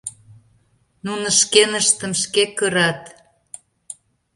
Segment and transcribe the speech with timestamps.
[1.05, 3.01] Нуно шкеныштым шке кырат.